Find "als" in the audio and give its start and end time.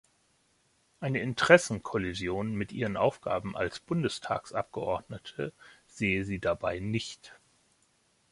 3.55-3.79